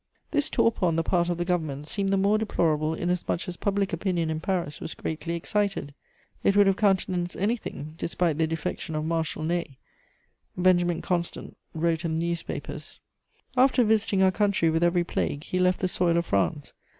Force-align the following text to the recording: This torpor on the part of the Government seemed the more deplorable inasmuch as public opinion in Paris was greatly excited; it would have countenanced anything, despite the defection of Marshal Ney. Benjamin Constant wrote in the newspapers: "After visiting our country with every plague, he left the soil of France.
This 0.31 0.49
torpor 0.49 0.87
on 0.87 0.95
the 0.95 1.03
part 1.03 1.29
of 1.29 1.37
the 1.37 1.45
Government 1.45 1.85
seemed 1.85 2.09
the 2.09 2.17
more 2.17 2.39
deplorable 2.39 2.95
inasmuch 2.95 3.47
as 3.47 3.55
public 3.55 3.93
opinion 3.93 4.31
in 4.31 4.39
Paris 4.39 4.81
was 4.81 4.95
greatly 4.95 5.35
excited; 5.35 5.93
it 6.43 6.55
would 6.55 6.65
have 6.65 6.75
countenanced 6.75 7.35
anything, 7.35 7.93
despite 7.99 8.39
the 8.39 8.47
defection 8.47 8.95
of 8.95 9.05
Marshal 9.05 9.43
Ney. 9.43 9.77
Benjamin 10.57 11.03
Constant 11.03 11.55
wrote 11.75 12.03
in 12.03 12.17
the 12.17 12.25
newspapers: 12.25 12.99
"After 13.55 13.83
visiting 13.83 14.23
our 14.23 14.31
country 14.31 14.71
with 14.71 14.81
every 14.83 15.03
plague, 15.03 15.43
he 15.43 15.59
left 15.59 15.79
the 15.81 15.87
soil 15.87 16.17
of 16.17 16.25
France. 16.25 16.73